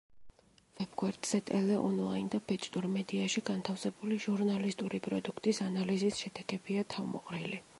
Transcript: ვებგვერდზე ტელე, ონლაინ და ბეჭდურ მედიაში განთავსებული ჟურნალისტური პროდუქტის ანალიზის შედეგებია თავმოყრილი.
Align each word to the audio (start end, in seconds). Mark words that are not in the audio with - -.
ვებგვერდზე 0.77 1.39
ტელე, 1.49 1.75
ონლაინ 1.89 2.31
და 2.35 2.39
ბეჭდურ 2.51 2.87
მედიაში 2.95 3.43
განთავსებული 3.49 4.19
ჟურნალისტური 4.25 5.01
პროდუქტის 5.09 5.63
ანალიზის 5.67 6.23
შედეგებია 6.23 6.87
თავმოყრილი. 6.97 7.63